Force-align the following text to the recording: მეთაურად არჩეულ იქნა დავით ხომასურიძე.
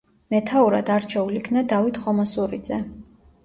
მეთაურად 0.35 0.89
არჩეულ 0.93 1.37
იქნა 1.41 1.65
დავით 1.77 2.03
ხომასურიძე. 2.07 2.85